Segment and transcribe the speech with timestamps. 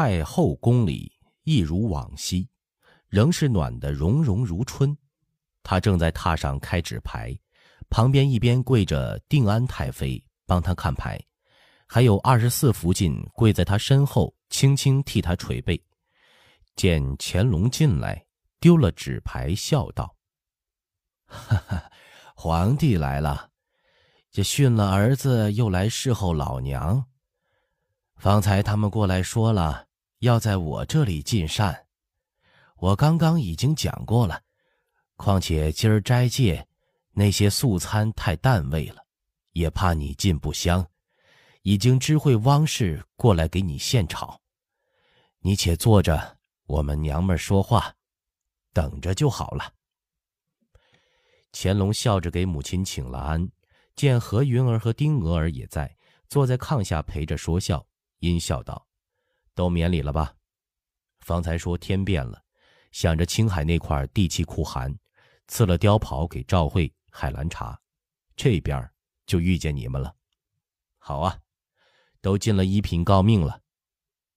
[0.00, 2.48] 太后宫里一如往昔，
[3.08, 4.96] 仍是暖得融融如春。
[5.64, 7.36] 他正在榻上开纸牌，
[7.90, 11.20] 旁边一边跪着定安太妃帮他看牌，
[11.84, 15.84] 还有二十四福晋跪在他身后，轻轻替他捶背。
[16.76, 18.24] 见乾隆进来，
[18.60, 20.14] 丢了纸牌，笑道
[21.26, 21.90] ：“哈哈，
[22.36, 23.50] 皇帝来了，
[24.30, 27.04] 这训了儿子，又来侍候老娘。
[28.14, 29.87] 方才他们过来说了，
[30.18, 31.86] 要在我这里进膳，
[32.76, 34.42] 我刚刚已经讲过了。
[35.16, 36.66] 况且今儿斋戒，
[37.12, 39.04] 那些素餐太淡味了，
[39.52, 40.86] 也怕你进不香，
[41.62, 44.40] 已经知会汪氏过来给你献炒。
[45.40, 46.36] 你且坐着。”
[46.68, 47.94] 我们娘们说话，
[48.74, 49.72] 等着就好了。
[51.50, 53.50] 乾隆笑着给母亲请了安，
[53.96, 55.96] 见何云儿和丁娥儿也在，
[56.28, 57.86] 坐在炕下陪着说笑，
[58.18, 58.86] 阴笑道
[59.58, 60.32] ：“都免礼了吧？
[61.18, 62.40] 方才说天变了，
[62.92, 64.96] 想着青海那块地气酷寒，
[65.48, 67.76] 赐了貂袍给赵慧、海兰茶，
[68.36, 68.88] 这边
[69.26, 70.14] 就遇见你们了。
[70.98, 71.36] 好啊，
[72.20, 73.60] 都进了一品诰命了。”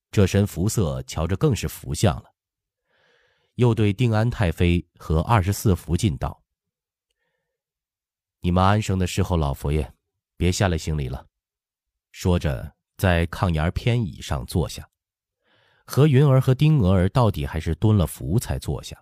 [0.10, 2.34] 这身服色，瞧着更是福相了。
[3.54, 6.44] 又对定安太妃和二十四福晋道
[8.42, 9.94] ：“你们安生的时候老佛爷，
[10.36, 11.28] 别下来行礼了。”
[12.12, 14.88] 说着，在炕沿偏椅上坐下。
[15.94, 18.96] 何云儿和丁娥儿到底还是蹲了伏才坐下，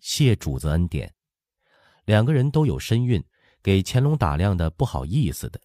[0.00, 1.14] 谢主子恩典。
[2.06, 3.24] 两个人都有身孕，
[3.62, 5.60] 给乾隆打量的不好意思的，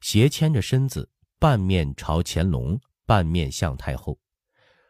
[0.00, 2.80] 斜牵着身子，半面朝乾隆。
[3.04, 4.16] 半面向太后，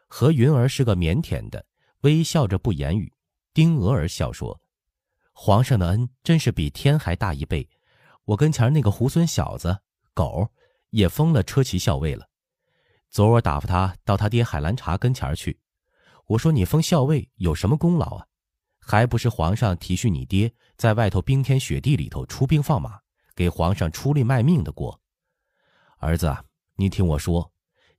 [0.07, 1.65] 何云儿是个腼腆的，
[2.01, 3.11] 微笑着不言语。
[3.55, 4.61] 丁娥儿笑说
[5.33, 7.67] ：“皇上的恩真是比天还大一倍。
[8.25, 9.75] 我跟前那个猢狲小子
[10.13, 10.47] 狗
[10.91, 12.29] 也封了车骑校尉了。
[13.11, 15.59] 昨儿我打发他到他爹海兰察跟前去，
[16.27, 18.25] 我说你封校尉有什么功劳啊？
[18.79, 23.01] 还不是皇上体恤你爹在外头冰天雪地里头出兵放马，
[23.35, 25.01] 给皇上出力卖命的过。
[25.97, 26.35] 儿子，
[26.75, 27.51] 你听我说。”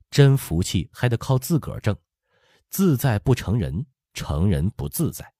[0.09, 1.97] 真福气还得靠自个儿挣，
[2.69, 5.33] 自在不成人，成人不自在。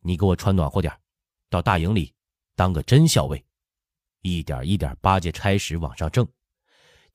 [0.00, 0.98] 你给我穿暖和点
[1.50, 2.14] 到大营里
[2.56, 3.44] 当个真校尉，
[4.22, 6.26] 一点一点巴结差使往上挣。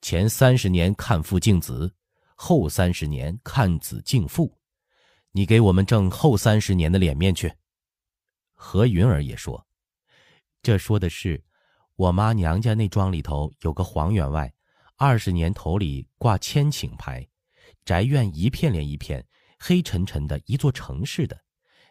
[0.04, 1.90] 前三十年看父敬子，
[2.34, 4.54] 后三十年看子敬父，
[5.32, 7.50] 你给我们挣后三十年的脸面去。
[8.52, 9.66] 何云儿也说
[10.60, 11.42] ：“这说的是，
[11.96, 14.52] 我妈娘家那庄里头有个黄员外。”
[14.96, 17.26] 二十年头里挂千顷牌，
[17.86, 19.26] 宅院一片连一片，
[19.58, 21.34] 黑沉沉的一座城市的。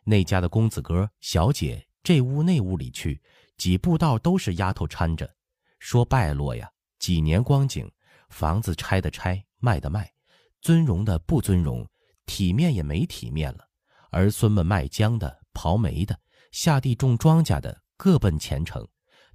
[0.03, 3.19] 那家的公子哥、小姐，这屋那屋里去，
[3.57, 5.35] 几步道都是丫头搀着。
[5.79, 6.69] 说败落呀，
[6.99, 7.91] 几年光景，
[8.33, 10.11] 房子拆的拆，卖的卖，
[10.59, 11.87] 尊荣的不尊荣，
[12.25, 13.69] 体面也没体面了。
[14.09, 16.19] 儿孙们卖姜的、刨煤的、
[16.51, 18.85] 下地种庄稼的，各奔前程，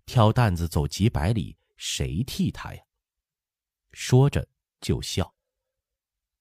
[0.04, 2.80] 挑担子走几百里，谁替他呀？
[3.92, 4.46] 说着
[4.80, 5.32] 就笑。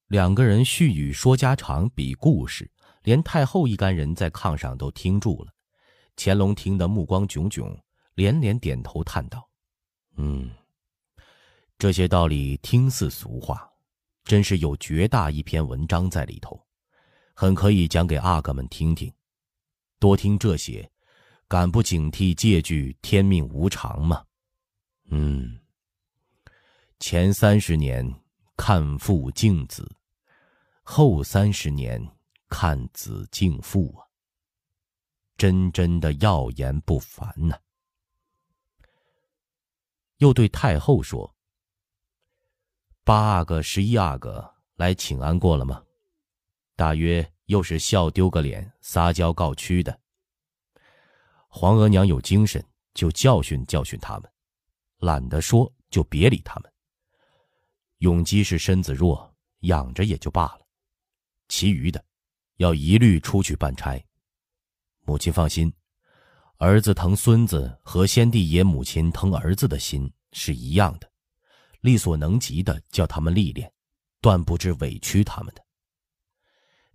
[0.08, 2.70] 两个人絮语说家常，比故事，
[3.04, 5.54] 连太后一干人在炕上都听住了。
[6.16, 7.80] 乾隆听得目光炯炯，
[8.16, 9.48] 连连点头叹道
[10.18, 10.50] ：“嗯，
[11.78, 13.70] 这些道理听似俗话，
[14.24, 16.60] 真是有绝大一篇文章在里头，
[17.36, 19.14] 很可以讲给阿哥们听听。
[20.00, 20.90] 多听这些，
[21.48, 24.26] 敢不警惕戒惧天命无常吗？
[25.12, 25.60] 嗯。”
[27.00, 28.12] 前三十年
[28.56, 29.88] 看父敬子，
[30.82, 32.04] 后三十年
[32.50, 34.02] 看子敬父啊！
[35.38, 37.56] 真真的耀眼不凡呐。
[40.18, 41.32] 又对太后说
[43.08, 45.82] ：“八阿哥、十一阿哥来请安过了吗？
[46.76, 49.98] 大约又是笑丢个脸、撒娇告屈的。
[51.48, 52.62] 皇额娘有精神，
[52.94, 54.24] 就教训教训他们；
[54.98, 56.70] 懒得说，就别理他们。”
[58.00, 60.68] 永基是身子弱，养着也就罢了，
[61.48, 62.04] 其余的，
[62.58, 64.06] 要一律出去办差。
[65.06, 65.74] 母亲放心，
[66.58, 71.10] 儿子疼孙子和先帝爷母亲疼儿子的心是一样的，
[71.82, 73.72] 力所能及的叫他们历练，
[74.22, 75.66] 断不知委屈他们的。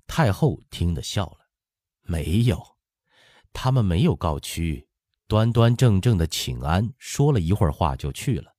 [0.06, 1.38] 太后听得笑了，
[2.02, 2.60] 没有，
[3.52, 4.86] 他们没有告屈，
[5.26, 8.54] 端端正正的请安，说了一会儿话就去了。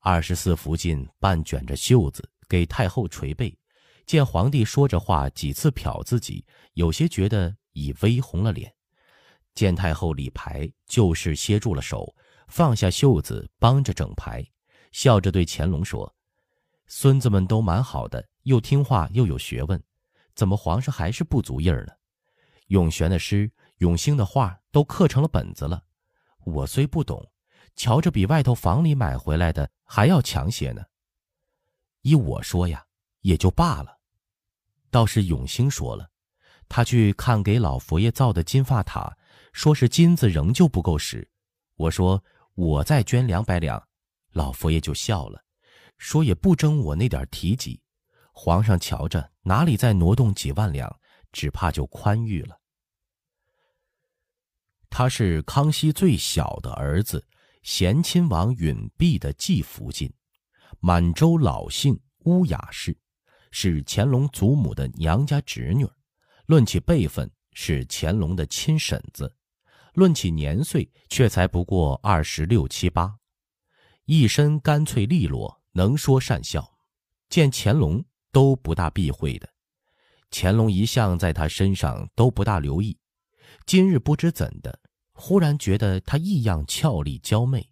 [0.00, 3.56] 二十四福晋半卷着袖子给太后捶背，
[4.06, 6.44] 见皇帝说着话几次瞟自己，
[6.74, 8.74] 有些觉得已微红了脸。
[9.54, 12.16] 见太后理牌，就是歇住了手，
[12.48, 14.42] 放下袖子帮着整牌，
[14.92, 16.14] 笑着对乾隆说
[16.86, 19.82] ：“孙子们都蛮好的，又听话又有学问，
[20.34, 21.92] 怎么皇上还是不足意儿呢？
[22.68, 25.82] 永璇的诗、永兴的画都刻成了本子了，
[26.44, 27.30] 我虽不懂，
[27.74, 30.82] 瞧着比外头房里买回来的还要强些呢。
[32.02, 32.84] 依我说呀，
[33.20, 33.98] 也就罢了。
[34.90, 36.10] 倒是永兴说了，
[36.68, 39.16] 他去看给老佛爷造的金发塔，
[39.52, 41.30] 说是金子仍旧不够使。
[41.76, 42.22] 我说
[42.54, 43.88] 我再捐两百两，
[44.32, 45.42] 老佛爷就笑了，
[45.98, 47.80] 说也不争我那点提己。
[48.32, 50.98] 皇上瞧着，哪里再挪动几万两，
[51.32, 52.58] 只怕就宽裕了。
[54.88, 57.26] 他是康熙最小的儿子，
[57.62, 60.12] 咸亲王允弼的继父亲，
[60.80, 62.96] 满洲老姓乌雅氏，
[63.50, 65.86] 是乾隆祖母的娘家侄女。
[66.46, 69.26] 论起辈分，是乾隆的亲婶子；
[69.94, 73.16] 论起年岁，却才不过二十六七八。
[74.04, 76.78] 一身干脆利落，能说善笑，
[77.28, 78.04] 见乾隆。
[78.34, 79.46] 都不大避讳的，
[80.30, 82.98] 乾隆一向在他身上都不大留意，
[83.66, 84.80] 今日不知怎的，
[85.12, 87.68] 忽然觉得他异样俏丽娇媚，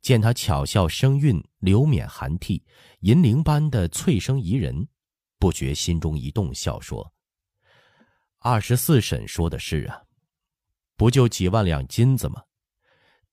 [0.00, 2.64] 见他巧笑声韵，流冕含涕，
[3.00, 4.88] 银铃般的脆声宜人，
[5.38, 7.12] 不觉心中一动，笑说
[8.40, 10.04] ：“二十四婶说的是啊，
[10.96, 12.44] 不就几万两金子吗？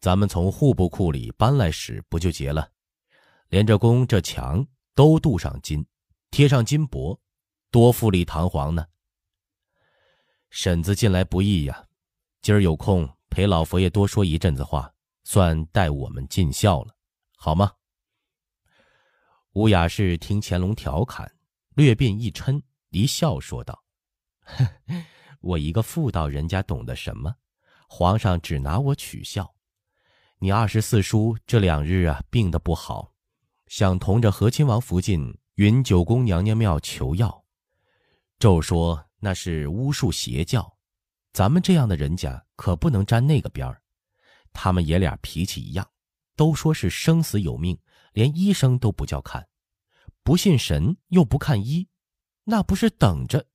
[0.06, 2.72] 咱们从户部库里搬来时，不就结了？
[3.50, 4.64] 连这宫这墙
[4.94, 5.84] 都镀上金。”
[6.30, 7.20] 贴上金箔，
[7.72, 8.86] 多富丽堂皇呢。
[10.52, 11.88] 婶子近来不易呀，
[12.44, 14.94] 今儿有空陪老佛爷多说一阵子话，
[15.24, 16.96] 算带我们尽孝了，
[17.36, 17.72] 好吗？
[19.54, 21.36] 吴雅士听乾隆调侃，
[21.74, 22.62] 略鬓一嗔，
[22.92, 23.84] 一笑说道
[25.42, 27.38] ：“我一个妇道人家懂得什么？
[27.90, 29.55] 皇上只拿我取笑。
[30.40, 33.14] 你二十四叔这两日啊病得不好，
[33.68, 37.46] 想同着和亲王福晋。”云九宫娘娘庙求药，
[38.40, 40.78] 骤说那是巫术邪教，
[41.32, 43.82] 咱们这样的人家可不能沾那个边儿。
[44.52, 45.90] 他们爷俩脾气一样，
[46.36, 47.80] 都说是生死有命，
[48.12, 49.48] 连医生都不叫看，
[50.24, 51.88] 不信神又不看医，
[52.44, 53.48] 那不是等着？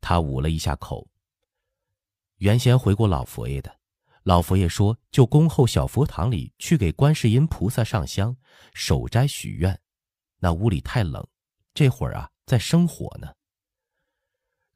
[0.00, 1.08] 他捂了一下口。
[2.36, 3.80] 原先回过老佛爷的，
[4.24, 8.36] 老佛爷说就恭候小佛堂里去给观世音菩萨上香、
[8.72, 9.80] 守斋许愿。
[10.38, 11.26] 那屋里太冷，
[11.74, 13.32] 这会儿啊在生火呢。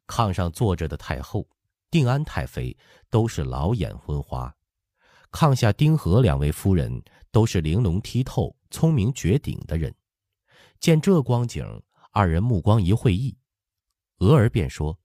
[0.08, 1.48] 炕上坐着的太后、
[1.90, 2.76] 定安太妃
[3.08, 4.54] 都是老眼昏花，
[5.30, 9.94] 炕下丁和两位夫人都是玲珑剔透、聪明绝顶的人。
[10.80, 11.64] 见这光景，
[12.12, 13.36] 二人目光一会意，
[14.18, 14.98] 娥儿便说：“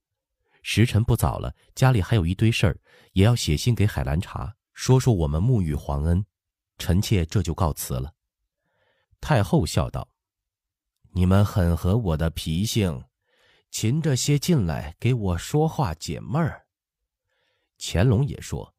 [0.62, 2.78] 时辰不早了，家里还有一堆事儿，
[3.12, 6.24] 也要写信给海兰察，说说我们沐浴皇恩。
[6.78, 8.12] 臣妾这就告辞了。”
[9.20, 10.08] 太后笑道。
[11.14, 13.04] 你们很合我的脾性，
[13.70, 16.66] 擒着些进来给我说话解闷儿。
[17.78, 18.74] 乾隆也说：“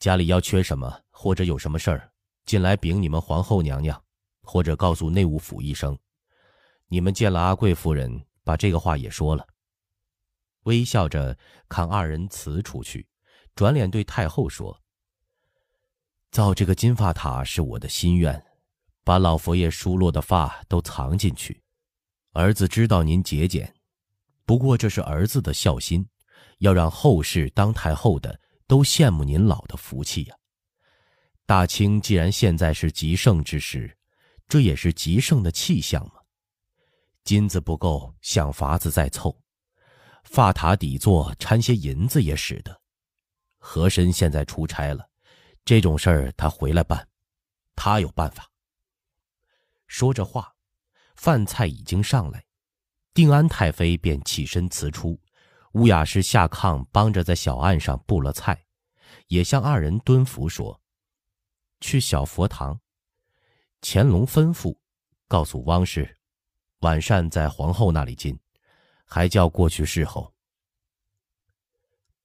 [0.00, 2.10] 家里要缺什么，或者有什么事儿，
[2.46, 4.02] 进来禀你们皇后娘娘，
[4.42, 5.98] 或者告诉内务府一声。
[6.88, 9.46] 你们见了阿贵夫人，把这个话也说了。”
[10.64, 11.38] 微笑着
[11.68, 13.06] 看二人辞出去，
[13.54, 14.82] 转脸对太后说
[16.30, 18.44] ：“造这个金发塔是我的心愿。”
[19.06, 21.62] 把老佛爷疏落的发都藏进去，
[22.32, 23.74] 儿子知道您节俭，
[24.46, 26.08] 不过这是儿子的孝心，
[26.60, 30.34] 要让后世当太后的都羡慕您老的福气呀。
[31.44, 33.94] 大清既然现在是极盛之时，
[34.48, 36.14] 这也是极盛的气象嘛。
[37.24, 39.38] 金子不够，想法子再凑，
[40.24, 42.80] 发塔底座掺些银子也使得。
[43.58, 45.08] 和珅现在出差了，
[45.64, 47.08] 这种事儿他回来办，
[47.74, 48.50] 他有办法。
[49.86, 50.54] 说着话，
[51.14, 52.44] 饭菜已经上来，
[53.14, 55.18] 定安太妃便起身辞出，
[55.72, 58.66] 乌雅氏下炕帮着在小案上布了菜，
[59.28, 60.80] 也向二人蹲伏说
[61.80, 62.80] ：“去小佛堂。”
[63.80, 64.76] 乾隆吩咐，
[65.28, 66.18] 告诉汪氏，
[66.80, 68.38] 晚膳在皇后那里进，
[69.04, 70.32] 还叫过去侍候。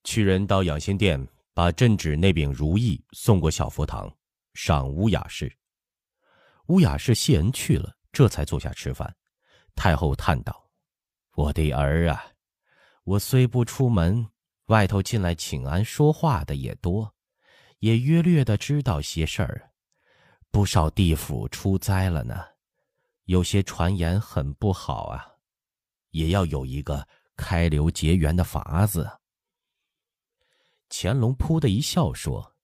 [0.04, 4.12] 去人到养心殿，把镇旨那柄如意送过小佛堂，
[4.54, 5.54] 赏乌雅氏。
[6.68, 9.16] 乌雅氏谢恩去了，这才坐下吃饭。
[9.76, 10.70] 太后叹道
[11.36, 12.24] ：“我的儿啊，
[13.04, 14.28] 我虽不出门，
[14.66, 17.14] 外头进来请安说话的也多，
[17.80, 19.72] 也约略的知道些事儿。
[20.52, 22.44] 不少地府出灾了呢，
[23.26, 25.29] 有些传言很不好啊，
[26.12, 29.10] 也要有一个开流结缘的法子。”
[30.90, 32.56] 乾隆噗的一笑说：“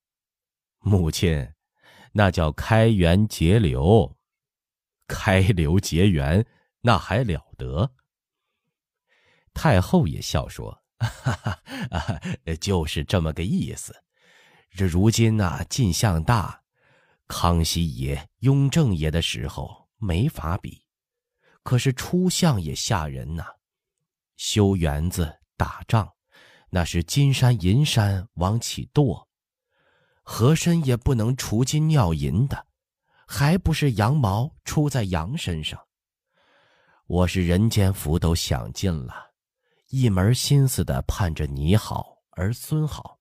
[0.80, 1.52] 母亲。”
[2.18, 4.18] 那叫开源节流，
[5.06, 6.48] 开流结缘，
[6.80, 7.92] 那还了得？”
[9.54, 12.22] 太后也笑说：“哈哈，
[12.62, 13.94] 就是这么个意思。
[14.72, 16.64] 这如今呐，进相大，
[17.28, 20.85] 康熙爷、雍正爷的时候没法比。
[21.66, 23.44] 可是出相也吓人呐，
[24.38, 26.08] 修园子、打仗，
[26.70, 29.28] 那是金山银山往起剁，
[30.22, 32.68] 和珅也不能除金尿银的，
[33.26, 35.84] 还不是羊毛出在羊身上。
[37.08, 39.34] 我是人间福都享尽了。”
[39.90, 43.18] 一门心思的盼着你好儿孙好，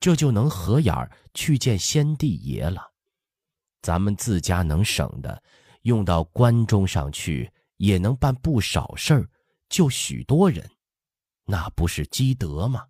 [0.00, 2.90] 这就能合眼儿去见先帝爷了。
[3.82, 5.40] 咱们自家能省的，
[5.86, 9.30] 用到关中上去，也能办不少事儿，
[9.68, 10.68] 救许多人，
[11.44, 12.84] 那不是积德吗？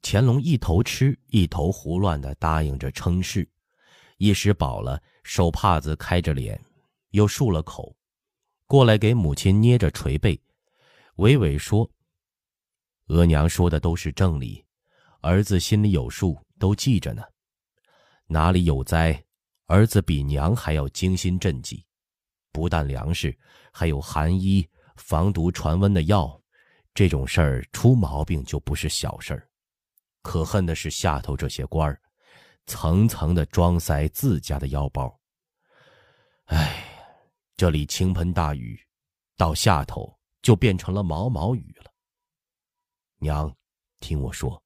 [0.00, 3.46] 乾隆一头吃一头胡乱的答应着称是，
[4.16, 6.58] 一时饱了，手帕子开着脸，
[7.10, 7.94] 又漱了口。
[8.66, 10.40] 过来给母亲捏着捶背，
[11.16, 11.90] 娓娓说
[13.08, 14.64] ：“额娘说的都是正理，
[15.20, 17.22] 儿子心里有数，都记着呢。
[18.26, 19.22] 哪里有灾，
[19.66, 21.84] 儿子比娘还要精心赈济。
[22.50, 23.36] 不但粮食，
[23.72, 26.40] 还有寒衣、防毒传温的药。
[26.94, 29.48] 这种事儿出毛病就不是小事儿。
[30.22, 32.00] 可恨的是下头这些官儿，
[32.66, 35.20] 层层的装塞自家的腰包。
[36.46, 36.82] 唉。”
[37.58, 38.78] 这里倾盆大雨，
[39.34, 41.90] 到下头就变成了毛毛雨了。
[43.16, 43.50] 娘，
[43.98, 44.62] 听我说，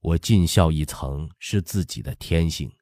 [0.00, 2.72] 我尽孝一层是自己的天性，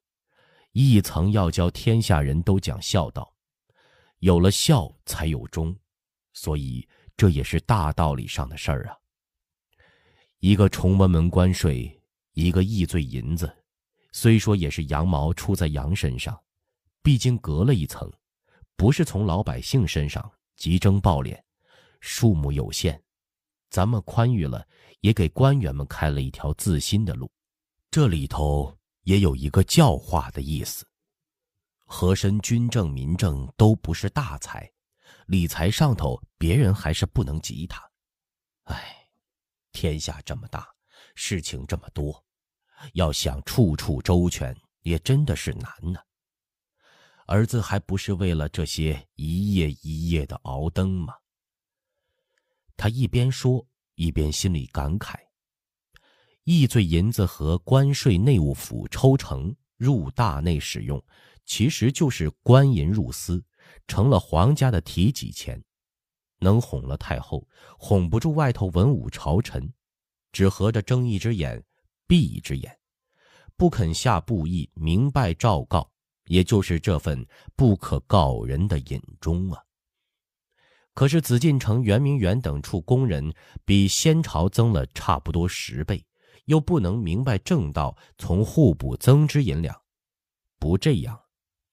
[0.80, 3.34] 一层要教天下人都讲孝道，
[4.20, 5.76] 有了孝才有忠，
[6.34, 8.96] 所以这也是大道理上的事儿啊。
[10.38, 12.00] 一个崇文门关税，
[12.34, 13.52] 一个易罪银子，
[14.12, 16.40] 虽说也是羊毛出在羊身上，
[17.02, 18.08] 毕竟隔了一层。
[18.76, 21.36] 不是从老百姓身上急征暴敛，
[21.98, 23.02] 数目有限，
[23.68, 24.64] 咱们宽裕了，
[25.00, 27.28] 也给官员们开了一条自新的路。
[27.90, 28.77] 这里头
[29.08, 30.86] 也有一个教化的意思。
[31.86, 34.70] 和珅军政民政都不是大才，
[35.26, 37.82] 理财上头别人还是不能及他。
[38.64, 39.08] 唉，
[39.72, 40.68] 天下这么大，
[41.14, 42.22] 事情这么多，
[42.92, 45.98] 要想处处周全，也真的是难呢。
[47.26, 51.14] 儿子还不是为了这些一夜一夜的熬灯吗？
[52.76, 55.14] 他一边说，一边心里感慨：
[56.50, 60.98] 易罪银子和关税内务府抽成入大内使用，
[61.44, 63.44] 其实就是官银入私，
[63.86, 65.62] 成了皇家的提己钱，
[66.38, 67.46] 能哄了太后，
[67.78, 69.70] 哄不住外头文武朝臣，
[70.32, 71.62] 只合着睁一只眼
[72.06, 72.74] 闭一只眼，
[73.54, 75.86] 不肯下布议明白诏告。
[76.28, 77.26] 也就是这份
[77.56, 79.62] 不可告人的隐衷啊。
[80.94, 83.34] 可是紫禁城圆明园等处工人
[83.66, 86.02] 比先朝增了差不多十倍，
[86.48, 89.78] 又不能明白正道，从互补增支银两，
[90.58, 91.20] 不这样，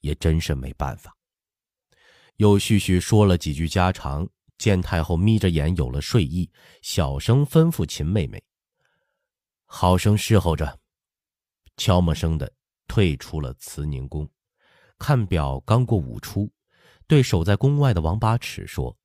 [0.01, 1.15] 也真是没办法。
[2.35, 4.27] 又絮絮说了几句家常，
[4.57, 6.51] 见太后眯着眼有了睡意，
[6.81, 8.43] 小声吩咐秦妹妹
[9.63, 10.77] ：“好生侍候着。”
[11.77, 12.51] 悄没声的
[12.85, 14.29] 退出了慈宁宫。
[14.99, 16.51] 看表，刚过午初，
[17.07, 18.97] 对守在宫外的王八尺说：“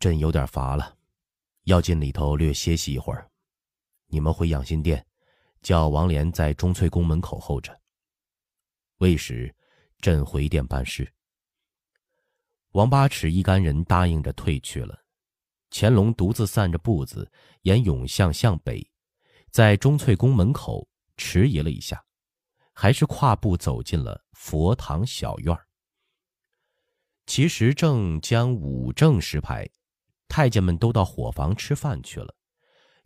[0.00, 0.96] 朕有点乏了，
[1.64, 3.30] 要进里头略歇息一会儿。
[4.16, 5.04] 你们回养心殿，
[5.60, 7.78] 叫王莲在钟粹宫门口候着。
[8.96, 9.54] 未时，
[9.98, 11.12] 朕回殿办事。”
[12.72, 14.98] 王八尺一干人答应着退去了。
[15.70, 17.30] 乾隆独自散着步子，
[17.60, 18.90] 沿永巷向北，
[19.50, 22.02] 在钟粹宫门口迟疑了一下。
[22.72, 25.54] 还是跨步走进了佛堂小院。
[27.26, 29.68] 其实正将午正时排，
[30.26, 32.35] 太监们都到伙房吃饭去了。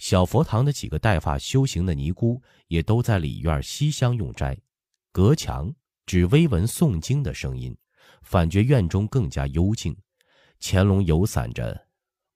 [0.01, 4.59] 小佛堂的几个带发修行的尼姑也都在里院西厢用斋，
[5.13, 5.71] 隔墙
[6.07, 7.77] 只微闻诵经的声音，
[8.23, 9.95] 反觉院中更加幽静。
[10.59, 11.87] 乾隆游散着，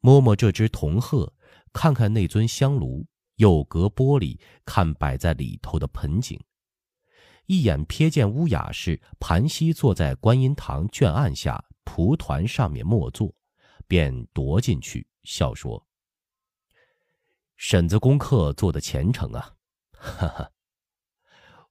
[0.00, 1.32] 摸摸这只铜鹤，
[1.72, 3.06] 看看那尊香炉，
[3.36, 6.38] 又隔玻璃看摆在里头的盆景。
[7.46, 13.34] 一眼瞥见乌雅氏盘膝坐在观音堂卷案下蒲团上面默坐，
[13.88, 15.82] 便踱进去笑说
[17.56, 19.54] ：“婶子功课做的虔诚啊！”
[19.92, 20.50] 哈哈。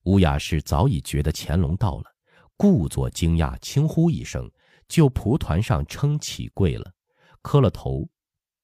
[0.04, 2.16] 乌雅氏早已觉得乾隆到了，
[2.58, 4.52] 故作惊讶，轻呼一声，
[4.90, 6.94] 就蒲团上撑起跪了，
[7.42, 8.10] 磕了头，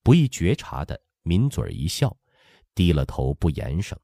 [0.04, 2.18] 不易觉察的抿嘴一笑，
[2.76, 3.98] 低了头不言声。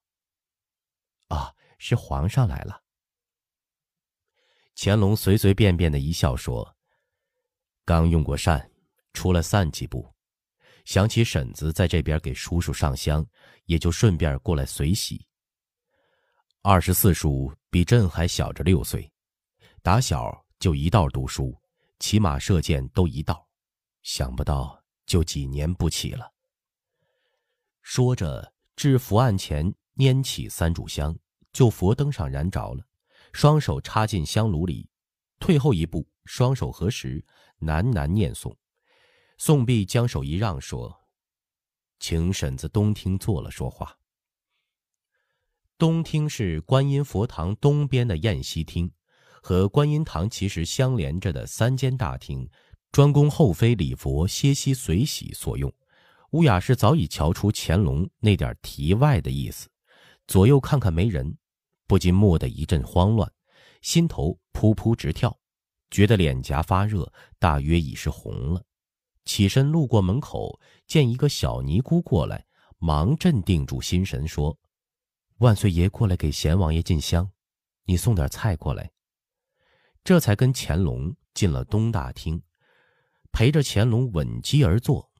[1.27, 2.81] 啊，是皇上来了。
[4.77, 6.77] 乾隆随随便便的一笑说
[7.83, 8.71] ：“刚用过膳，
[9.11, 10.14] 出了散几步，
[10.85, 13.25] 想起婶子在这边给叔叔上香，
[13.65, 15.25] 也就顺便过来随喜。
[16.61, 19.11] 二十四叔比朕还小着六岁，
[19.81, 21.55] 打小就一道读书，
[21.99, 23.47] 骑马射箭都一道，
[24.03, 26.31] 想不到就几年不起了。
[27.81, 31.15] 说着，至佛案前拈起三炷香，
[31.51, 32.83] 就佛灯上燃着了，
[33.31, 34.87] 双手插进香炉里，
[35.39, 37.23] 退后一步，双手合十，
[37.59, 38.55] 喃喃念诵。
[39.37, 41.01] 宋碧，将手一让，说
[41.99, 43.97] ：“请婶子东厅坐了说话。”
[45.77, 48.89] 东厅是观音佛堂东边的宴席厅，
[49.43, 52.49] 和观音堂其实相连着的三间大厅，
[52.93, 55.71] 专供后妃礼佛、歇息随喜所用。
[56.31, 59.69] 乌雅氏早已瞧出乾隆那点题外的意思，
[60.27, 61.37] 左右看看没人，
[61.87, 63.29] 不禁蓦地一阵慌乱，
[63.81, 65.37] 心头扑扑直跳，
[65.91, 68.63] 觉得脸颊发热，大约已是红了。
[69.25, 72.45] 起身路过门口，见一个小尼姑过来，
[72.77, 74.57] 忙镇定住心神，说。
[75.39, 77.29] 万岁爷过来给贤王爷进香，
[77.83, 78.89] 你送点菜过来。
[80.03, 82.41] 这才跟乾隆进了东大厅，
[83.31, 85.11] 陪着乾隆稳机而坐。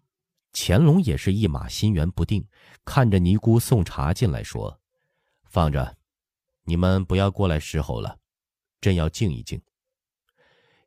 [0.53, 2.47] 乾隆也是一马心猿不定，
[2.85, 4.79] 看着尼姑送茶进来，说
[5.43, 5.97] ：“放着，
[6.63, 8.19] 你们不要过来侍候了，
[8.79, 9.61] 朕要静一静。”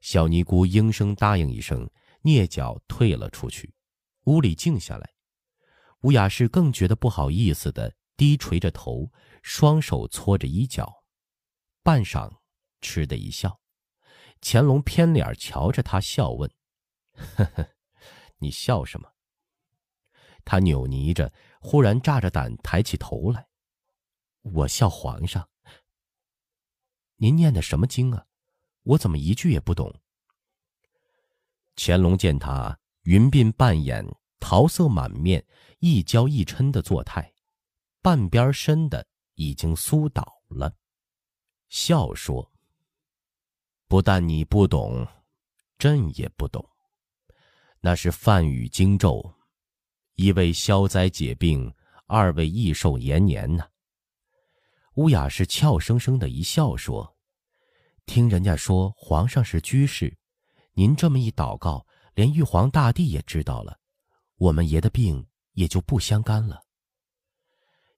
[0.01, 1.91] 小尼姑应声答应一声，
[2.23, 3.75] 蹑脚退了出去。
[4.25, 5.11] 屋里静下来，
[6.01, 7.95] 吴雅氏更觉得不好意思的。
[8.17, 9.13] 低垂着头，
[9.45, 11.05] 双手搓着衣角，
[11.85, 12.29] 半晌，
[12.81, 13.61] 嗤的一笑。
[14.41, 16.51] 乾隆偏脸瞧着他，笑问
[17.15, 17.71] ：“呵呵，
[18.39, 19.13] 你笑什么？”
[20.45, 23.47] 他扭捏着，忽然炸着胆抬起头来
[24.43, 25.49] ：“我笑皇上。
[27.19, 28.27] 您念的什么经啊？
[28.83, 29.95] 我怎么一句也不懂？”
[31.81, 34.05] 乾隆见他云鬓半掩，
[34.41, 35.47] 桃色满面，
[35.79, 37.33] 一娇一嗔的作态。
[38.03, 40.75] 半边身的已经酥倒了，
[41.69, 42.51] 笑说
[43.87, 45.07] ：“不但你不懂，
[45.79, 46.69] 朕也不懂。
[47.81, 49.33] 那是梵语经咒，
[50.15, 51.73] 一为消灾解病，
[52.07, 53.65] 二为益寿延年呢。”
[54.97, 57.17] 乌雅是俏生生的一笑说
[58.05, 60.18] ：“听人家说皇上是居士，
[60.79, 63.81] 您这么一祷告，连玉皇大帝也知道了，
[64.37, 66.63] 我们爷的病也就不相干了。”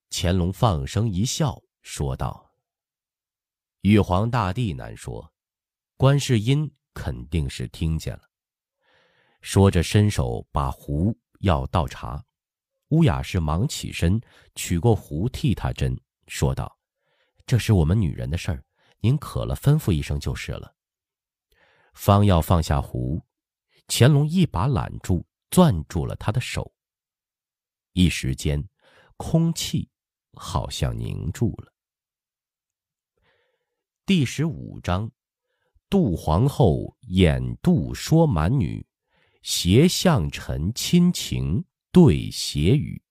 [0.09, 2.55] 乾隆放声一笑，说道
[3.85, 5.31] ：“玉皇大帝难说，
[5.99, 8.23] 观世音肯定是听见了。”
[9.43, 12.25] 说着，伸手把壶要倒茶。
[12.88, 14.19] 乌雅氏忙起身，
[14.55, 15.95] 取过壶替他斟，
[16.29, 16.79] 说道
[17.45, 18.64] ：“这是我们女人的事儿，
[19.01, 20.75] 您渴了吩咐一声就是了。”
[21.94, 23.22] 方要放下壶，
[23.87, 26.72] 乾隆一把揽住，攥住了他的手。
[27.92, 28.68] 一时间，
[29.16, 29.88] 空气。
[30.35, 31.72] 好像凝住了。
[34.07, 35.11] 第十五章，
[35.90, 38.87] 杜皇后演杜说蛮女，
[39.42, 43.03] 斜向臣亲情对斜语。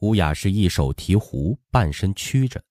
[0.00, 2.62] 乌雅是一手提壶，半身屈着，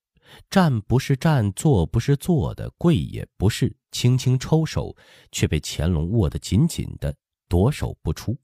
[0.50, 4.96] 站不是站，坐不是坐的，跪也不是，轻轻抽手，
[5.32, 7.16] 却被乾隆握得紧紧的，
[7.48, 8.38] 夺手不出。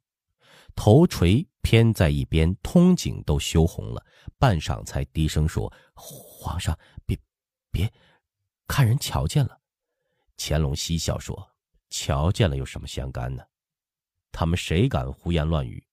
[0.75, 4.05] 头垂偏在一边，通颈都羞红了，
[4.37, 7.19] 半晌才低声说：“皇上，别，
[7.71, 7.91] 别，
[8.67, 9.59] 看人瞧见了。”
[10.37, 11.51] 乾隆嬉笑说
[11.89, 13.43] ：“瞧见了有什么相干呢？
[14.31, 15.85] 他们谁敢胡言乱语？”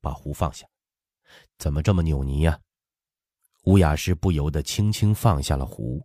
[0.00, 0.68] 把壶放下，
[1.58, 2.60] 怎么这么扭捏呀？
[3.66, 6.04] 乌雅氏不由得轻轻放下了壶，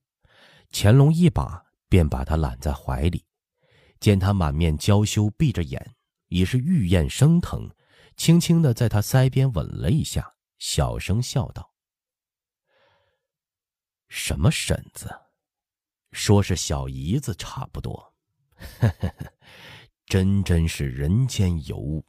[0.71, 3.24] 乾隆一把便把她揽在怀里，
[4.00, 5.95] 见她满面娇羞，闭着眼。
[6.34, 7.69] 已是欲焰升腾，
[8.15, 11.74] 轻轻的在她腮边吻了一下，小声笑道
[14.08, 15.13] ：“什么婶子，
[16.13, 18.13] 说是小姨子差不多，
[20.08, 22.06] 真真是人间尤物。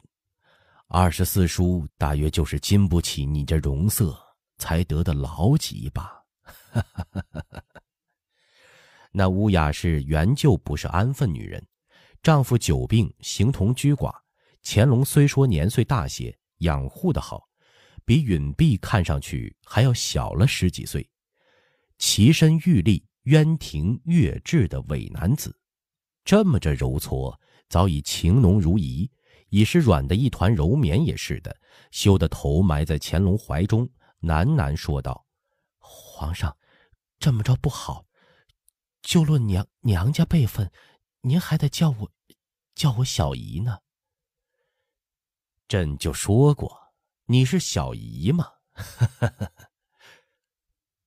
[0.87, 4.17] 二十四叔大约就是经不起你这容色，
[4.57, 6.23] 才得的老几吧。
[9.11, 11.65] 那乌雅氏原就不是安分女人。”
[12.23, 14.15] 丈夫久病，形同居寡。
[14.63, 17.49] 乾隆虽说年岁大些，养护的好，
[18.05, 21.05] 比允弼看上去还要小了十几岁。
[21.97, 25.53] 奇身玉立、渊庭月质的伪男子，
[26.23, 27.37] 这么着揉搓，
[27.67, 29.09] 早已情浓如饴，
[29.49, 31.53] 已是软的一团柔绵也似的，
[31.91, 33.89] 羞得头埋在乾隆怀中，
[34.23, 35.27] 喃喃说道
[35.77, 36.57] ：“皇上，
[37.19, 38.05] 这么着不好，
[39.01, 40.71] 就论娘娘家辈分。”
[41.25, 42.11] 您还得叫我
[42.75, 43.79] 叫我小姨呢。
[45.69, 46.93] 朕就说过，
[47.25, 48.51] 你是小姨嘛。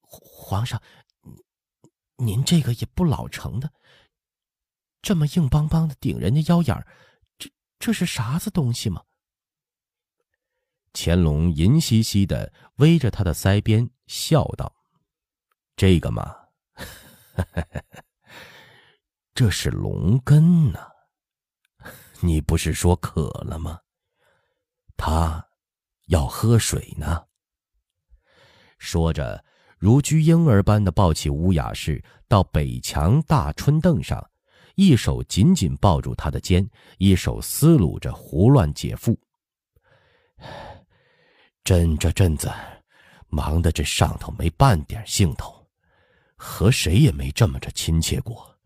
[0.01, 0.83] 皇上，
[2.17, 3.71] 您这个也不老成的，
[5.03, 6.87] 这么硬邦邦的顶人家腰眼儿，
[7.37, 9.05] 这这是啥子东西吗？
[10.99, 14.75] 乾隆银兮兮的偎着他的腮边，笑道
[15.77, 16.35] ：“这个嘛，
[19.35, 20.81] 这是龙根呢。
[22.21, 23.79] 你不是说渴了吗？
[24.97, 25.47] 他
[26.07, 27.27] 要喝水呢。”
[28.79, 29.45] 说着，
[29.77, 34.31] 如居婴儿般的抱起乌雅氏到北墙大春凳上，
[34.77, 39.21] 一手紧紧抱住他的肩，一手撕撸着胡乱解腹。
[41.67, 42.49] 朕这阵子
[43.27, 45.67] 忙得这上头没半点兴头，
[46.37, 48.57] 和谁也没这么着亲切过。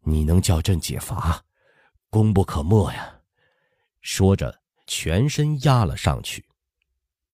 [0.00, 1.42] 你能叫朕解乏，
[2.10, 3.14] 功不可没呀！
[4.02, 6.44] 说着，全身压了上去。